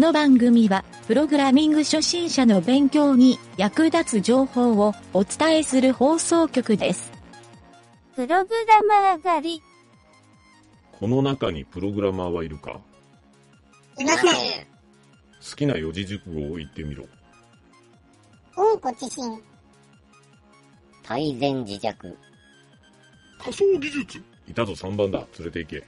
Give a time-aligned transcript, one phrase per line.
[0.00, 7.12] の番組は、プログラミング初心者の勉強に役立つ情報をお伝えする放送局です。
[8.16, 9.62] プログラマー狩り。
[10.98, 12.80] この中にプログラマーはいるか？
[13.98, 14.30] いません。
[14.32, 17.04] 好きな四字熟語を言ってみろ。
[18.56, 19.42] 温故知新。
[21.02, 22.16] 泰然自弱。
[23.38, 25.18] 仮想技術いたぞ3番だ。
[25.38, 25.84] 連れて行け。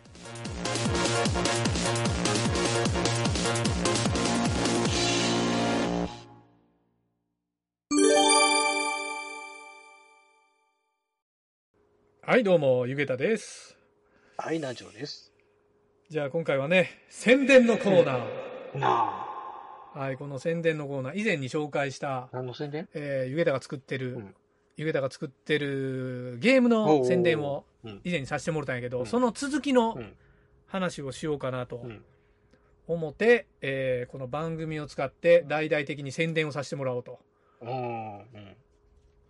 [12.25, 13.77] はい、どうも、ゆげたです。
[14.37, 15.33] はい、南條です。
[16.09, 18.79] じゃあ今回はね、宣伝のコーナー。
[18.79, 19.27] な
[19.93, 22.89] はい、この宣伝のコーナー、以前に紹介したあ。、何の宣伝？
[22.95, 24.35] えー、ゆげたが作ってる、うん
[24.77, 28.01] ゆげたが作ってるゲームの宣伝をうん。
[28.05, 30.13] 以前にさせてもらったんやけど、うんその続きのうん。
[30.69, 32.05] 話をしようかなとうん。
[32.87, 37.19] 思って、えーこの番組を使って大々的に宣伝をさせてもらおうと。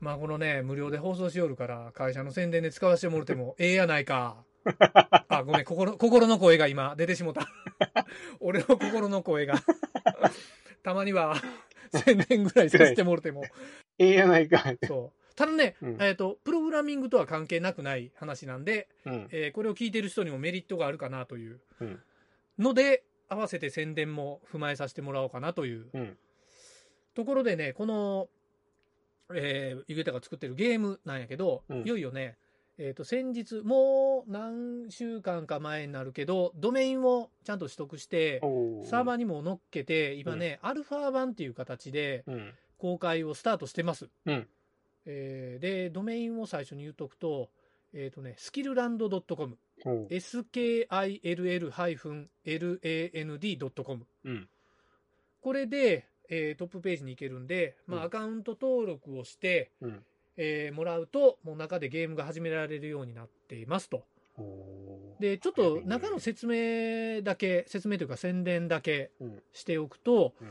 [0.03, 4.45] まあこのね、無料で放送しよるから、会社の宣伝で使わせてもらっても ええやないか。
[5.29, 7.47] あ、ごめん、心、心の声が今出てしもた。
[8.41, 9.63] 俺の心の声が。
[10.83, 11.37] たまには
[12.05, 13.45] 宣伝ぐらいさせてもらっても。
[13.99, 14.79] ええやないかい。
[14.85, 15.35] そう。
[15.37, 19.29] ただね、うんえっ、と、プログラミングとは関係なくない話なんで、うん。
[19.31, 22.03] えーこれを聞いてる人にもメリットがあるかなといううん。
[22.59, 26.19] ので、合わせて宣伝も踏まえさせてもらおうかなといううん。
[27.15, 28.29] ところでね、この、
[29.35, 32.37] えー、ゆげたが作ってるゲームなんやけど、うんいよいよね、
[32.79, 42.55] えっ、と、先日、もう何週間か前になるけど、ドメインをちゃんと取得して、おサーバーにも乗っけて、今ね、アルファ版っていう形でうん。
[42.79, 44.09] 公開をスタートしてます。
[44.27, 44.49] うん
[45.07, 47.49] えーで、ドメインを最初に言うとくと、
[47.93, 52.29] えっ、とね、スキルランド .com、おう skill-land.com。
[54.25, 54.49] うん。
[55.41, 60.03] これで、えートップページに行けるんで、まあ、うんアカウント登録をして、うん。
[60.39, 64.05] えーもらうと、もう中でゲームが始められるようになっていますと。
[65.21, 69.43] で、ちょっと中の説明だけ、説明というか宣伝だけうん。
[69.53, 70.49] しておくと、うん。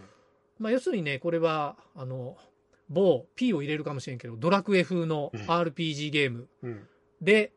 [0.60, 2.38] まあ、要するにね、これは、あの、
[2.90, 6.88] 某 P を入れるかもしれんけど、ドラクエ風のうん RPG ゲームうん。
[7.22, 7.52] で、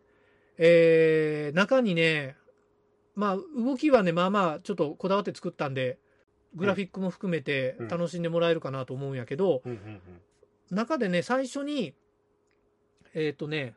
[0.56, 2.36] えー中にね、
[3.14, 5.98] まあ、動きはね、まあまあ、ちょっとこだわって作ったんで、
[6.54, 9.62] グラフィックも含めてうん楽しんでもらえるかなと思うんやけど。
[10.70, 11.94] 中でね、最初に、
[13.14, 13.74] えっ、とね、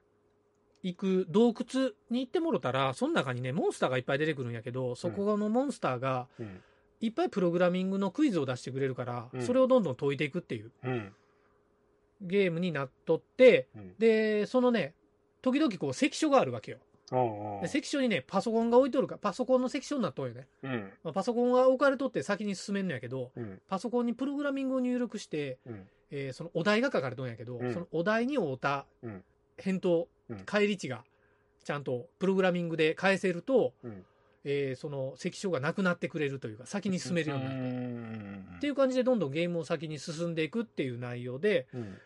[0.84, 6.62] 行く洞窟に行ってもろたら、その中にね、モンスターがいっぱい出てくるんやけど、そこのモンスターがうん。
[7.00, 11.14] いっぱいプログラミングのクイズを出してくれるから、うんそれをどんどん解いていくっていううん。
[12.22, 13.96] ゲームになっとって、うん。
[14.00, 14.96] で、そのね、
[15.42, 16.80] 時々こう関所があるわけよ。
[17.62, 20.48] で関所にね、パソコンが置いとるから、パソコンの関所になっとんよね。
[20.64, 20.92] うん。
[21.04, 23.62] まあパソコンが置かれとって先に進めんのやけど、うん。
[23.68, 25.88] パソコンにプログラミングを入力して、うん。
[26.12, 29.24] えーそのお題が書かれとんやけど、うんそのお題に合うたうん
[29.58, 31.04] 返答、うん返り値が
[31.64, 34.06] ちゃんとプログラミングで返せると、うん。
[34.44, 37.64] えーその関所がなくなってくれるというか、先に進めるようになると。
[37.64, 41.98] んっていう感じでどんどんゲームを先に進んでいくっていう内容で、うん。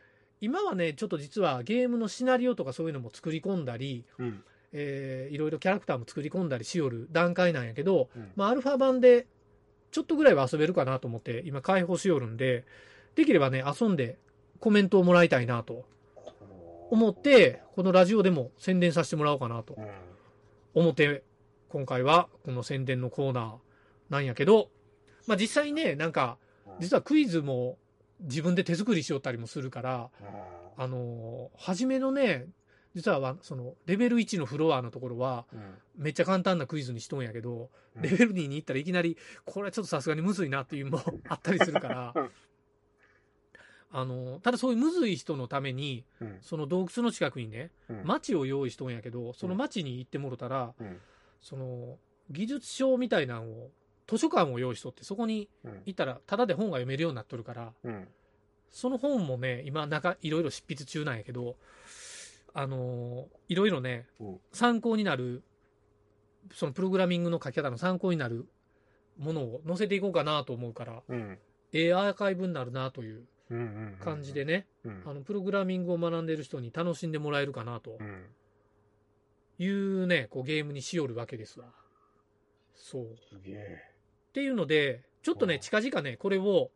[0.44, 4.44] 今はね、ちょっと実はゲームのシナリオとかそういうのも作り込んだり、うん。
[4.74, 8.32] えーいろいろキャラクターも作り込んだりしよる段階なんやけど、うん。
[8.36, 9.28] まあ、アルファ版で
[9.92, 12.66] ちょっとぐらいは遊べるかなと思って今開放しよるんで、
[13.16, 14.18] できればね、遊んで
[14.60, 15.86] コメントをもらいたいなと
[16.90, 19.86] 思って、このラジオでも宣伝させてもらおうかなとうん。
[20.74, 21.24] 思って、
[21.70, 23.54] 今回はこの宣伝のコーナー
[24.10, 24.70] なんやけど、
[25.28, 26.38] まあ実際ね、なんか、
[26.80, 27.78] 実はクイズも
[28.22, 30.10] 自分で手作りしよったりもするから、
[30.78, 32.48] あのー初めのね、
[32.94, 35.78] 実はそのレベル1のフロアのところは、うん。
[35.96, 42.30] めっちゃ簡単なクイズにしとんやけど、うんレベル2に行ったらいきなり、これはちょっとさすがにむずいなっていうのも あったりするからうん、
[43.92, 46.38] あの、ただそういうむずい人のために、うん。
[46.42, 48.04] その洞窟の近くにね、うん。
[48.06, 51.02] 町を用意しとんやけど、その町に行ってもろたら、うん。
[51.42, 51.98] その、
[52.30, 53.72] 技術書みたいなのを、
[54.08, 55.82] 図書館を用意しとって、そこにうん。
[55.86, 58.08] 行ったら、ただで本が読めるようになっとるから、うん。
[58.72, 61.58] その本もね、今、なんか、いろいろ執筆中なんやけど、
[62.54, 65.44] あのいろいろね、うん参考になる、
[66.54, 68.48] そのプログラミングの書き方の参考になる
[69.18, 71.40] ものを載せていこうかなと思うから、うん。
[71.74, 73.26] ええアーカイブになるなという。
[74.00, 75.04] 感じでね、うん。
[75.06, 78.26] あの、プログラミングを学んでる人に楽しんでもらえるかなとうん。
[79.60, 81.66] いうね、こうゲームにしよるわけですわ。
[82.74, 83.18] そう。
[83.30, 83.82] すげえ。
[84.30, 86.72] っていうので、ちょっとね、うん近々ね、これを、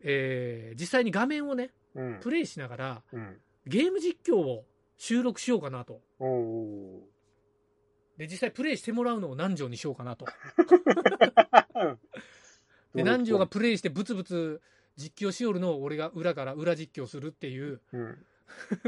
[0.00, 2.18] えー実際に画面をね、うん。
[2.20, 3.40] プレイしながら、うん。
[3.66, 4.64] ゲーム実況を
[4.96, 6.00] 収録しようかなと。
[8.18, 10.26] で、実際プレイしてもらうのを何条にしようかなと。
[12.94, 14.60] で、南條がプレイしてブツブツ
[14.96, 18.26] 実況しよるのを俺が裏から裏実況するっていう、うん。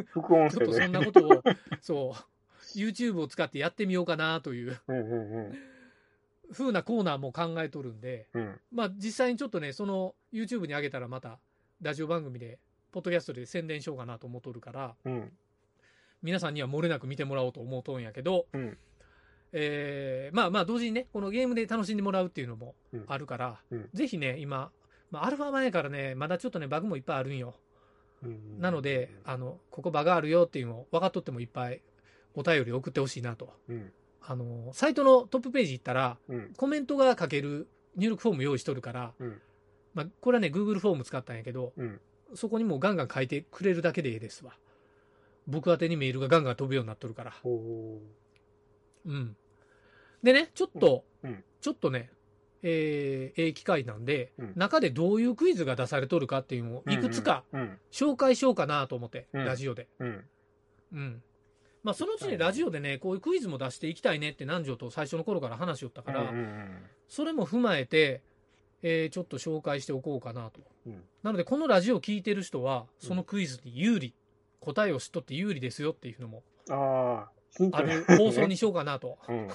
[0.09, 0.93] 副音声で ちょっとそん。
[0.93, 1.43] なことを、
[1.81, 5.59] そう、YouTube を使ってやってみようかなといううんうんうん。
[6.53, 8.61] 風なコーナーも考えとるんで、うん。
[8.71, 11.39] まあ実際にちょっとね、その YouTube に上げたらまた
[11.81, 12.59] ラジオ番組で、
[12.93, 15.33] ポッドキャストで宣伝しようかなと思っとるから、うん。
[16.25, 18.77] 皆さんには漏れなく見てもらおうと思うとんやけど、うん。
[19.53, 22.75] えーまあまあ同時にね、このゲームで楽しんでもらうっていうのも
[23.07, 24.73] あるから、うんぜひね、今、
[25.11, 27.55] まあ、アルファ前からね、まだちょっとね、バグもいっぱいあるんよ。
[28.23, 31.83] うんなので、あの、ここバグあるよっていうのを分かっとってもいっぱい
[32.35, 33.53] お便り送ってほしいなと。
[33.69, 33.93] うん。
[34.23, 36.53] あの、サイトのトップページ行ったら、うん。
[36.57, 39.41] コメントが書ける入力フォーム用意しとるから、うん
[39.93, 42.01] まあ、これはね、Google フォーム使ったんやけど、うん。
[42.35, 44.55] そこにもうガンガン書いてくれるだけでええですわ。
[45.47, 47.35] 僕宛てにメールがガンガン飛ぶようになっとるから。
[47.45, 49.37] うん。
[50.23, 52.11] でね、ちょっと、うんうんちょっとね、
[52.63, 57.79] えー、ええ機会なんで、うん中でどういうクイズが出されとるかっていうのをいくつかうん。
[57.91, 59.89] 紹介しようかなと思って、うんラジオで。
[59.99, 60.25] うん。
[60.93, 61.23] うん。
[61.83, 66.69] まあ、そのうちね、ラジオでね、こういうクイズも出していきたいねって南條と最初の頃から話しよったから、うんうん
[67.09, 68.23] それも踏まえて、
[68.83, 70.61] えーちょっと紹介しておこうかなと。
[70.87, 74.15] うんなので、このラジオを聞いてる人は、そのクイズに有利、
[74.65, 79.49] 答えを知っとって有利ですよっていうのもああ、放送にしようかなと、 うん。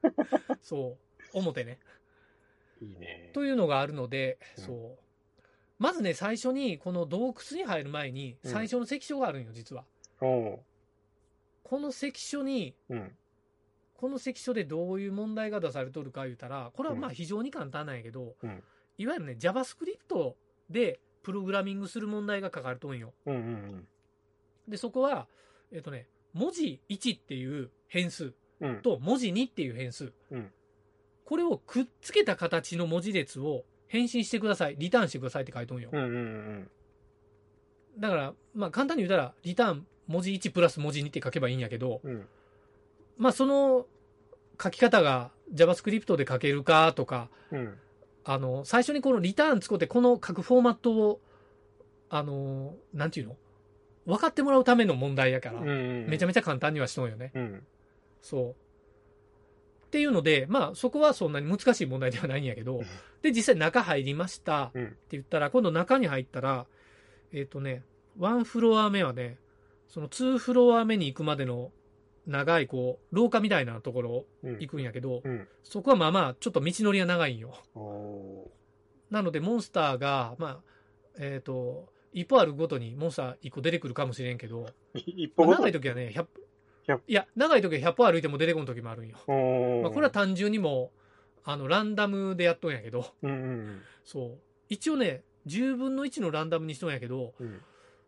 [0.62, 0.96] そ
[1.34, 1.78] う、思ってね。
[2.80, 3.30] いいね。
[3.34, 5.04] というのがあるので、うんそう。
[5.78, 9.84] まずね、最初に、この洞窟に入る前に、うん最初の関所があるんよ、実は。
[10.20, 10.62] こ
[11.80, 13.16] の関所に、うん。
[13.96, 18.62] この関所でどういう問題が出されとるか言うたら、これはまあうん非常に簡単なんやけど、うん
[18.96, 20.34] いわゆるね、JavaScript
[20.70, 23.12] でプログラミングする問題が書かれとんよ。
[23.26, 23.88] うんうん
[24.68, 25.26] で、そこは、
[25.72, 28.32] えっ、とね、文字1っていう変数。
[28.82, 30.12] と文字2っていう変数。
[30.30, 30.50] うん
[31.24, 34.76] これをくっつけた形の文字列を返信してください。
[34.78, 35.88] リターンしてくださいって書いとんよ。
[35.92, 36.70] うんうんうん。
[37.98, 42.26] だから、まあ簡単に言うたら、リターン文字1プラス文字2って書けばいいんやけど、うん。
[43.16, 43.86] まあその
[44.62, 47.78] 書き方が JavaScript で書けるかとか、うん。
[48.24, 51.20] あの、最初にこのリターン使ってこの書くフォーマットを、
[52.10, 53.36] あの、なんていうの？
[54.06, 56.06] 分かってもらうための問題やから、うん。
[56.08, 57.32] めちゃめちゃ簡単にはしとんよね。
[57.34, 57.66] うん。
[58.20, 58.50] そう。
[58.50, 62.82] っていうので、まあそこはそんなに難しい問題ではないんやけど、
[63.22, 64.96] で、実際中入りましたってうん。
[65.10, 66.66] 言ったら、今度中に入ったら、
[67.32, 67.84] えっ、とね、
[68.18, 69.38] 1フロア目はね、
[69.88, 71.70] その2フロア目に行くまでの
[72.26, 74.52] 長いこう、廊下みたいなところうん。
[74.58, 75.48] 行くんやけど、うん。
[75.62, 77.54] そこはまあまあ、ちょっと道のりが長いんよ。
[77.74, 78.50] お
[79.10, 80.60] なので、モンスターが、まあ、
[81.18, 85.02] えっ、と、一歩あるごとにモンスター一個出てくるかもしれんけど、ー。
[85.04, 86.26] 一歩長い時はね、100
[86.86, 89.16] 100いや、長い時は100歩歩いても出てこん時もあるんよ。
[89.82, 90.98] まあ、これは単純にもう、
[91.44, 94.38] あの、ランダムでやっとんやけど、うんうんそう。
[94.68, 97.60] 一応ね、10分の1のランダムにしとんやけど、うん。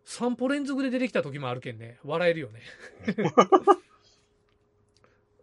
[0.05, 2.63] 3歩連続で出てきた時もあるけんね、笑えるよね。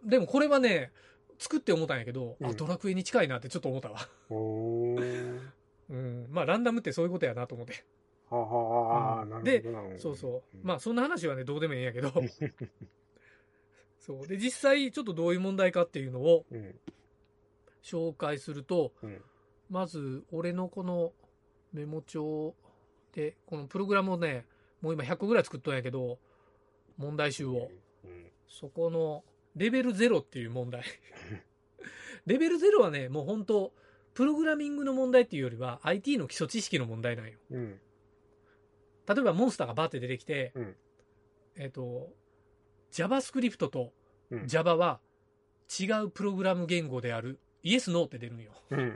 [0.06, 0.92] でもこれはね、
[1.38, 4.08] 作って思ったんやけど、あ、うんドラクエに近いなってちょっと思ったわ。
[5.90, 6.28] うん。
[6.30, 7.84] まあ、ランダムってそういうことやなと思って。
[9.44, 9.64] で。
[9.98, 10.58] そうそう。
[10.58, 12.12] んまあ、そんな話はね、どうでもいいんやけど。
[14.00, 14.28] そう。
[14.28, 16.80] で、実際、ちょっとどういう問題かっていうのをうん。
[17.82, 19.22] 紹介すると、うん。
[19.70, 21.14] まず、俺のこの
[21.74, 22.56] メモ帳
[23.14, 24.46] で、このプログラムをね、
[24.82, 26.20] もう今100個ぐらい作っとんやけど、
[26.98, 27.70] 問題集を。
[28.04, 28.32] うん。
[28.48, 29.24] そこの、
[29.56, 30.84] レベル0っていう問題。
[32.26, 33.74] レベル0はね、もう本当
[34.14, 37.38] プログラミングの問題っていうよりは、IT の基礎知識の問題なんよ。
[37.52, 37.80] うん。
[39.08, 40.76] 例えば、モンスターがバーって出てきて、うん
[41.56, 42.10] えっ、と、
[42.92, 43.94] JavaScript と
[44.32, 45.00] うん Java は
[45.80, 47.40] 違うプログラム言語である。
[47.62, 48.52] イエス、ノーって出るんよ。
[48.72, 48.80] うん。
[48.80, 48.96] は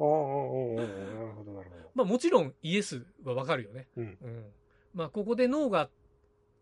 [0.00, 1.90] あ、おーおーおーなるほど、なるほど。
[1.94, 3.88] まあもちろんイエスはわかるよね。
[3.96, 4.18] うん。
[4.20, 4.44] うん。
[4.94, 5.90] まあここでノーが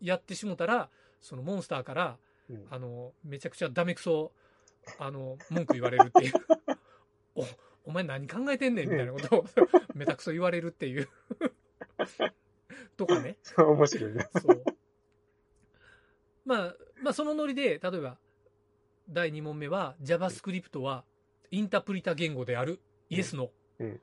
[0.01, 0.89] やってしもたら、
[1.21, 2.17] そのモンスターから、
[2.49, 4.31] うんあの、めちゃくちゃダメクソ、
[4.99, 6.33] あの、文句言われるっていう。
[7.35, 7.45] お、
[7.85, 9.45] お前何考えてんねんみたいなことを、
[9.95, 11.09] めたくそ言われるっていう。
[12.97, 13.37] とかね。
[13.57, 14.27] 面白いね。
[14.41, 14.63] そう。
[16.45, 18.17] まあ、まあそのノリで、例えば、
[19.09, 21.05] 第2問目は、JavaScript は
[21.51, 22.79] インタープリタ言語である。
[23.09, 23.83] イエス、ノー。
[23.83, 24.01] うん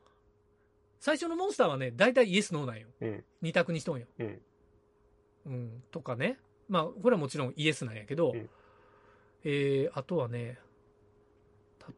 [1.01, 2.89] 最初のモンスターはね、大体イエス、ノーなんよ。
[3.03, 3.25] うん。
[3.43, 4.07] 二択にしとんよ。
[4.19, 4.43] うん。
[5.45, 6.39] うん、とかね。
[6.67, 8.49] まあ、これはもちろんイエスなんやけど、うん
[9.45, 10.59] えー、あとはね、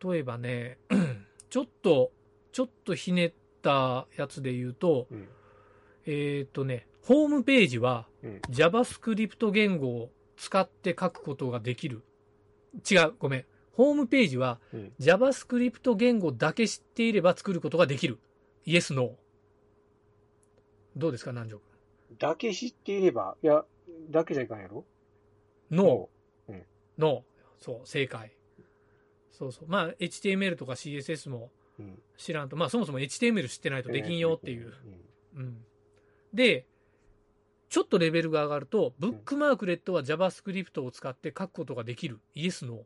[0.04, 0.78] 例えばね、
[1.50, 2.10] ちょっと、
[2.50, 5.28] ちょっとひねったやつで言うと、うん。
[6.06, 12.02] えっ、とね、ホームページはうん JavaScript 言語を使って書くことができる。
[12.88, 13.44] 違う、ごめん。
[13.72, 14.92] ホームページはうん。
[15.00, 18.18] JavaScript 言語だけ知っていれば作ることができる。
[18.64, 19.10] イエス、ノー。
[20.96, 21.60] どうですか、南條
[22.18, 23.64] だけ知っていれば、いや、
[24.10, 24.84] だけじゃいかんやろ？
[25.68, 25.78] 君。
[25.78, 26.08] ノ
[26.48, 26.62] うんー。
[26.98, 27.64] ノー。
[27.64, 28.32] そう、正解。
[29.32, 29.68] そうそう。
[29.68, 32.02] まあ、HTML とか CSS もうん。
[32.16, 34.72] 知らんと、まあ、そもそも HTML 知ってないとできんよっていう。
[35.36, 35.64] うん。
[36.36, 36.44] うん。
[36.44, 36.66] で、
[37.68, 42.20] ちょっとレベルが上がると、ブックマークレットは JavaScript を使って書くことができる。
[42.34, 42.80] イエス、ノー。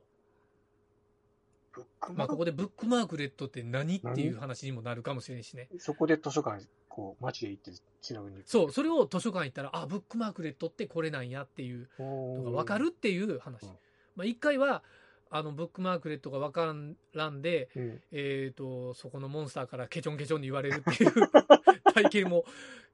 [2.14, 5.68] まあ、ここでブックマークレットって何っていう何話にもなるかもしれんしね。
[5.78, 8.48] そこで図書館、こう、街で行って調べに行く。
[8.48, 13.66] そう、それを図書館行ったら、あ、ブックマークレットってこれなんやっていうののが分かるっていう話。
[13.66, 13.70] うん
[14.16, 14.82] まあ、一回は、
[15.30, 16.74] あの、ブックマークレットが分か
[17.14, 18.02] らんで、うん。
[18.10, 21.12] えっ、と、そこのモンスターからケチョンケチョンに言われるっていう
[21.94, 22.44] 体験も、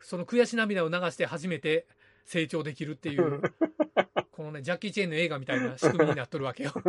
[0.01, 1.87] その悔し涙を流して初めて
[2.25, 3.41] 成長できるっていう、
[4.33, 6.73] このね、ジャッキー・チェーンの映画みたいな仕組みになっとるわけよ。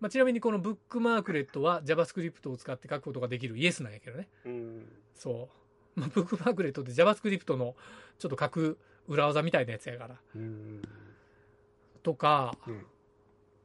[0.00, 4.28] まあ、ちなみにこのブックマークレットは JavaScript を使って書くことができるイエスなんやけどね。
[4.44, 4.88] うん。
[5.16, 5.50] そ
[5.96, 6.00] う。
[6.00, 7.74] まあ、ブックマークレットって JavaScript の
[8.18, 8.78] ちょっと書く
[9.08, 10.20] 裏技みたいなやつやから。
[10.36, 10.82] うん。
[12.04, 12.86] とか、うん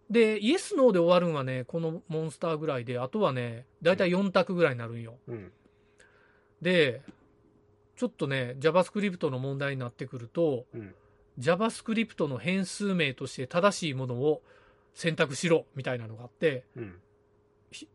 [0.09, 5.15] で、イエス、ノーで終わるんはね、このモンスターぐらいで、あとはね、だいたい4択ぐらいになるんよ。
[5.27, 5.51] うん。
[6.63, 7.01] で、
[7.95, 10.95] ちょっとね、JavaScript の問題になってくると、うん。
[11.39, 14.41] JavaScript の変数名として正しいものを
[14.93, 16.95] 選択しろみたいなのがあって、うん。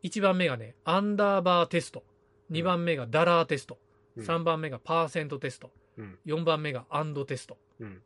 [0.03, 2.05] 1番目がね、アンダーバーテスト。
[2.51, 3.75] 2番目がダラーテスト。
[4.17, 5.71] うん3番目がパーセントテスト。
[5.97, 6.19] うん。
[6.27, 7.57] 4番目がアンドテスト。
[7.79, 8.03] うん。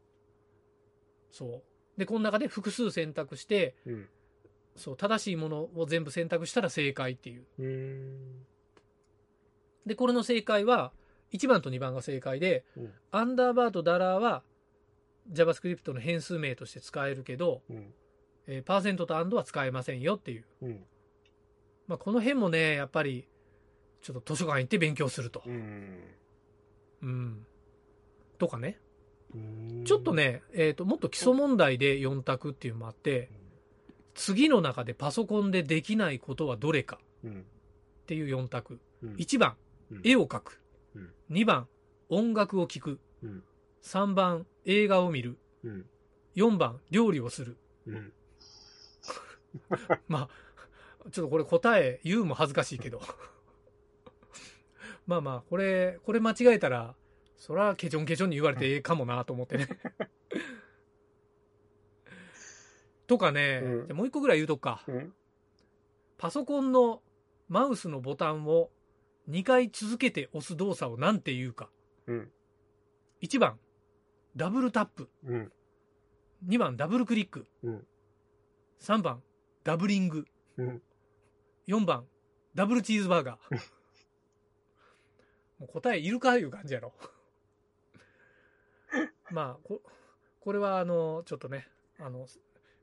[1.30, 1.62] そう。
[1.98, 4.08] で、この中で複数選択して、うん。
[4.76, 7.44] そう、正しいものを全部選択したら正解っていう。
[9.84, 9.88] うん。
[9.88, 10.92] で、これの正解は、
[11.32, 14.42] 1番と2番が正解で、うんアンダーバーとダラーは
[15.30, 17.92] JavaScript の変数名として使えるけど、うん。
[18.46, 20.44] えーパーセントとアンドは使えませんよっていう。
[20.62, 20.84] うん。
[21.86, 23.26] まあ、この辺もね、やっぱり、
[24.02, 25.42] ちょっと図書館行って勉強すると。
[25.46, 25.98] うん。
[27.02, 27.46] うん。
[28.38, 28.78] とかね。
[29.34, 30.14] うんちょっと。
[30.14, 33.30] ね、えっ、と、もっと基礎問題で4択っていうのもあって、
[34.14, 37.40] 次の中でパソコンでできないことはどれかうん。
[37.40, 38.80] っていう4択。
[39.02, 39.14] うん。
[39.14, 39.71] 1番、うん
[40.04, 40.60] 絵を描く
[40.94, 41.12] うん。
[41.30, 41.68] 2番、
[42.08, 43.00] 音楽を聴く。
[43.22, 43.44] うん。
[43.82, 45.38] 3番、映画を見る。
[45.64, 45.86] うん。
[46.34, 47.56] 4番、料理をする。
[47.86, 48.12] うん。
[50.08, 53.00] まあ、ちょっとこれ答え言うも恥ずかしいけど。
[55.06, 56.94] まあまあ、これ、これ間違えたら、
[57.36, 59.68] そらケチョンケチョンに言われてええかもなと思ってね。
[63.08, 64.84] とかね、うんじゃあもう一個ぐらい言うとくか。
[64.86, 65.14] うん。
[66.18, 67.02] パソコンの
[67.48, 68.70] マウスのボタンを
[69.28, 71.70] 2回続けて押す動作を何て言うか。
[72.06, 72.30] うん。
[73.22, 73.58] 1番、
[74.36, 75.08] ダブルタップ。
[75.24, 75.52] うん。
[76.46, 77.46] 2番、ダブルクリック。
[77.62, 77.86] うん。
[78.80, 79.22] 3番、
[79.64, 80.26] ダブリング。
[80.56, 80.82] うん。
[81.68, 82.06] 4番、
[82.54, 83.56] ダブルチーズバーガー。
[85.58, 86.92] もう答えいるかいう感じやろ。
[89.30, 89.80] まあ、こ
[90.40, 92.26] これはあの、ちょっとね、あの、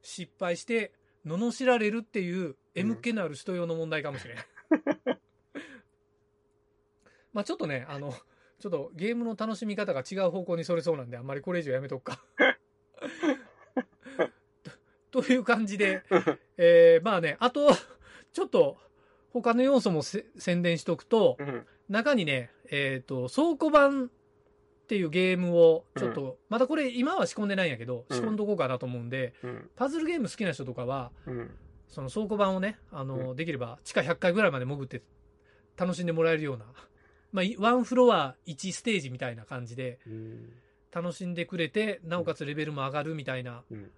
[0.02, 0.94] 失敗して、
[1.26, 4.38] 罵られるっていう、M 気のある人用の問題かもしれん。
[7.34, 8.14] まあちょっとね、あの、
[8.60, 12.24] ちょっとゲームの楽しみ方が違う方向にそれそうなんで、あんまりこれ以上やめとくか。
[15.12, 16.04] と という感じで、
[16.58, 17.70] えーまあね、あと、
[18.34, 18.78] ちょっと、
[19.32, 21.66] 他の要素もせ宣伝しとくと、うん。
[21.88, 24.10] 中にね、えっ、と、倉庫版っ
[24.88, 29.70] ていうゲームを、ちょっと、まだこれ今は仕込んでないんやけど、うん仕込んどこうかなと思うんで、うん。
[29.76, 31.52] パズルゲーム好きな人とかは、うん。
[31.88, 35.02] その倉庫版をね、あの、うできれば地下100階ぐらいまで潜って
[35.78, 36.66] 楽しんでもらえるような、
[37.32, 40.54] まあ、いワンフロア1ステージみたいな感じでうん。
[40.92, 43.92] 楽しんでくれて、なおかつレベルも上がるみたいなうん。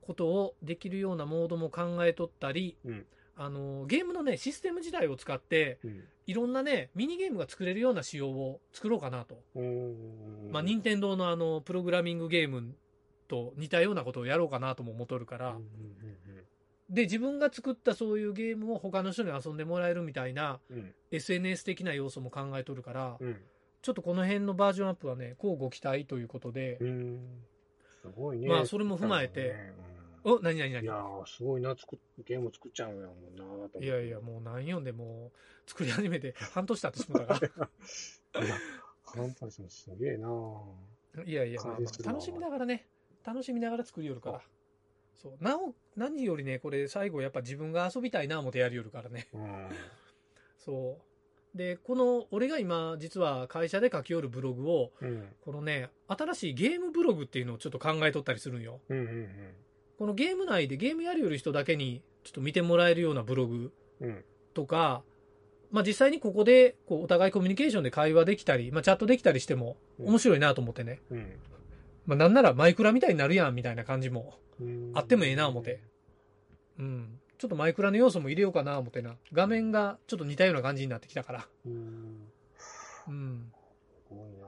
[0.00, 3.06] ことをできるようなモードも考えとったり、うん
[3.40, 6.04] あの、ゲームのね、システム自体を使って、うん。
[6.26, 9.40] いろんなね、ミニゲームが作れるような仕様を作ろうかなと。
[9.54, 10.50] うん。
[10.50, 12.74] まあ、任天堂のあの、プログラミングゲーム
[13.28, 15.64] と似たようなことをやろうかなとも思っとるから、うん
[16.90, 20.94] で、自分が作ったそういうゲームを他の人に遊んでもらえるみたいなうんうん。
[21.10, 23.36] SNS 的な要素も考えとるから、うん。
[23.80, 27.18] ちょっとこの辺のバージョンアップはね、こうご期待ということでう、ん。
[28.02, 28.48] すごいね。
[28.48, 37.70] まあそれも踏まえてうんお、なになにないにやー、すごいな、作っゲーム作っちゃうんやもんなと思っていやいや、もう何読んでもう作り始めて 半年経ってしまったか
[38.44, 38.54] いや、
[39.04, 39.34] 半
[39.70, 40.28] すげえな
[41.16, 41.24] ら。
[41.24, 42.88] いやいや、まあまあ楽しみながらね、
[43.24, 44.42] 楽しみながら作りよるから。
[45.20, 45.44] そう。
[45.44, 49.28] なお、何よりね、これ最後やっぱ自分が遊びたいな思ってやりよるからね。
[49.34, 49.68] うん。
[50.58, 50.98] そ
[51.54, 51.56] う。
[51.56, 55.28] で、この、俺が今、実は会社で書きよるブログを、うん。
[55.44, 58.80] このね、新しいゲームブログっていうのをちょっと考えとったりするんよ。
[58.88, 58.98] うん。
[58.98, 59.54] うん。
[59.98, 64.24] このゲーム内でゲームやりよる人だけにちょっと見てもらえるようなブログうん。
[64.54, 65.02] とか、
[65.70, 71.00] まあ実際にここでこうお互いコミュニケーションで会話できたり、まあチャットできたりしても面白いなと思ってね。
[71.10, 71.32] うん。
[72.08, 75.82] まあなんならマイクラみたいになるやんみたいな感じもうんあってもええな思って。
[76.78, 77.20] うん。
[77.36, 79.16] ちょっとマイクラの要素も入れようかな思ってな。
[79.32, 81.48] 画面がちょっと似たような感じになってきたから。
[81.66, 82.32] うん。
[83.08, 83.52] うん。
[83.86, 84.46] すごいな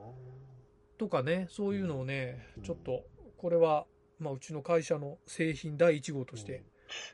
[0.97, 3.03] とかね、そういうのをねうん、ちょっと、
[3.37, 3.85] これは、
[4.19, 6.63] まあうちの会社の製品第1号として。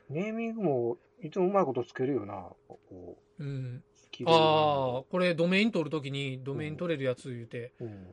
[0.08, 2.48] ネーミングもいつもうまいことつけるよな。
[2.66, 3.82] こううん。
[4.26, 8.06] ああ、これドメイン取るときにドメイン取れるやつ言うてうん。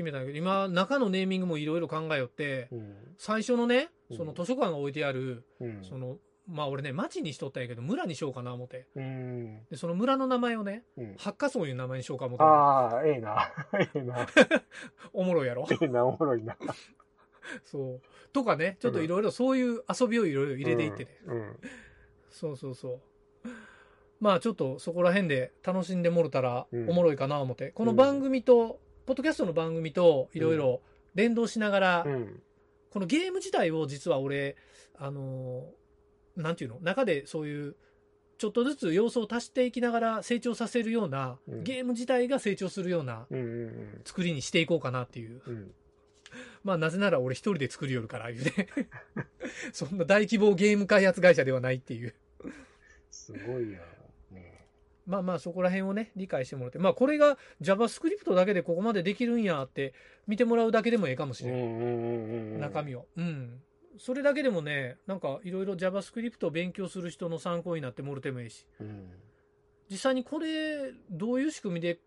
[0.00, 2.94] 決めたんだけど、今中のネーミングもいろいろ考えよって、うん。
[3.18, 5.84] 最初のね、うんその図書館が置いてある、うん。
[5.84, 6.16] その、
[6.48, 8.88] まあ俺ね、町にしとったんやけど、村にしようかな思って。
[8.96, 9.64] うん。
[9.70, 11.14] で、その村の名前をね、うん。
[11.16, 12.42] 八花荘いう名前にしようか思って。
[12.42, 13.52] ああ、ええな。
[13.78, 14.26] ええな。
[15.12, 16.56] おもろいやろ ええな、おもろいな。
[17.64, 18.00] そう。
[18.32, 21.18] とかね、ちょっといろいろそういう遊びをいろいろ入れていってね。
[21.26, 21.60] うん。
[22.30, 23.00] そうそうそう。
[24.20, 27.70] まあちょっとそこら辺で楽しんでもろたらうんおもろいかな思って。
[27.70, 30.80] この番組と、ポッドキャストの番組といろいろ
[31.14, 32.42] 連動しながら、うん。
[32.90, 34.56] このゲーム自体を実は俺、
[34.96, 36.78] あのーなんていうの？
[36.80, 37.76] 中でそういう、
[38.38, 43.26] ちょっとずつ要素を足していきながら成長させるような、うんゲーム自体が成長するような。
[44.04, 45.42] 作りにしていこうかなっていう。
[45.46, 45.74] うん。
[46.62, 48.68] まあなぜなら俺一人で作りよるから言うて。
[49.72, 52.14] そんな大規模ゲーム開発会社ではないっていう。
[53.10, 53.80] すごいや。
[55.10, 56.78] ねまあまあそこら辺をね、理解してもらって。
[56.78, 59.92] まあこれが JavaScript だけでここまでできるんやって
[60.26, 61.60] 見てもらうだけでもええかもしれない。
[61.60, 62.60] うん。
[62.60, 63.06] 中身を。
[63.16, 63.62] うん。
[63.98, 69.10] それだけでもね、なんかいろいろ JavaScript を勉強する人の参考になってもろてもいいし、うん。
[69.90, 71.98] 実際にこれどういう仕組みで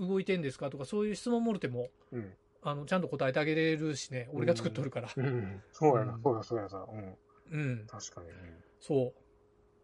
[0.00, 2.32] 動いてんですかとかそういう質問もろても、うん。
[2.62, 5.08] あの、ちゃんと答えてあげれるしね、俺が作っとるから。
[5.16, 5.62] うん。
[5.72, 6.18] そうやなう。
[6.18, 6.86] んそうや、そうやさ。
[6.90, 7.16] うん。
[7.50, 7.86] うん。
[7.86, 8.28] 確かに。
[8.80, 9.27] そう。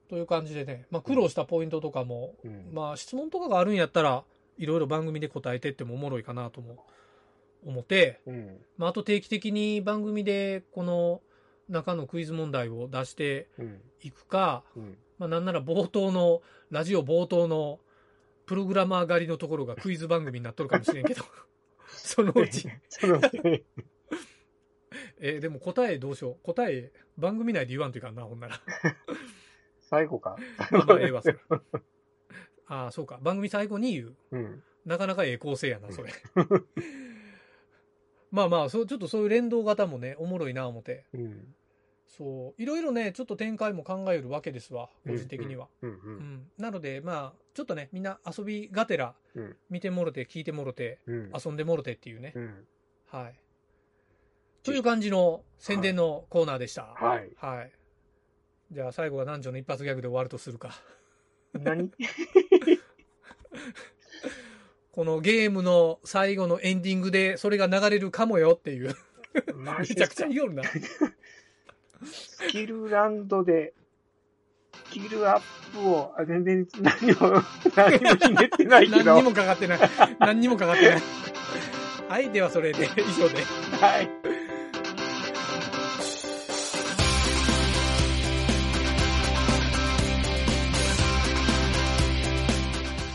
[0.08, 2.70] という感じでね、まあ苦労したポイントとかも、うん。
[2.72, 4.24] まあ質問とかがあるんやったら、
[4.58, 6.84] いろいろ番組で答えてってもおもろいかなとも
[7.64, 8.58] 思って、うん。
[8.76, 11.20] まああと定期的に番組でこの
[11.68, 13.80] 中のクイズ問題を出してうん。
[14.02, 14.98] いくか、うん。
[15.18, 17.78] まあなんなら冒頭の、ラジオ冒頭の
[18.46, 21.24] プログラマー狩りのところがクイズ番組になっとるかもしれんけど、
[21.88, 23.40] そのうち、そのうち、
[25.18, 26.36] えーでも答えどうしよう。
[26.42, 28.60] 答え番組内で言わんといかんな、ほんなら。
[29.88, 30.36] 最後か。
[30.70, 31.38] まあまあええわ、それ。
[32.66, 33.18] ああ、そうか。
[33.22, 34.16] 番組最後に言う。
[34.32, 34.62] うん。
[34.84, 36.12] なかなかええ構成やな、それ。
[38.30, 41.04] まあまあ、そう、ちょっとそういう連動型もね、おもろいな、思って。
[41.12, 41.54] うん。
[42.06, 42.62] そう。
[42.62, 45.68] いろいろね、ちょっと展開も考えるわけですわ、個人的には。
[45.82, 45.90] うん。
[45.90, 46.00] う。
[46.04, 46.50] うんん。
[46.58, 49.56] なので、まあ、ちょっとね、みんな遊びがてらうん。
[49.70, 51.32] 見てもろて、聞いてもろて、うん。
[51.32, 52.32] 遊んでもろてっていうね。
[52.34, 52.66] うん。
[53.06, 53.34] はい。
[54.62, 56.94] という感じの宣伝のコーナーでした。
[56.94, 57.30] はい。
[57.36, 57.72] はい。
[58.70, 60.70] じゃあ最後は男女の一発ギャグで終わるとするか。
[61.52, 61.90] 何？
[64.92, 68.94] このゲームの最後のエンディングでそれが流れるかもよっていう。
[69.54, 70.62] マめジちゃくちゃ言いよるな。
[72.04, 73.74] スキルランドで、
[74.72, 75.40] スキルアッ
[75.72, 77.42] プを、あ全然何も、
[77.74, 79.04] 何もひねってないけど。
[79.04, 79.78] 何にもかかってない。
[80.20, 81.02] 何にもかかってない。
[82.08, 83.42] はい、ではそれで以上で。
[83.80, 84.33] はい。